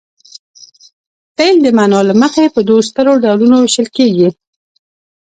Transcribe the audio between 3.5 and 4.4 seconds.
ویشل کیږي.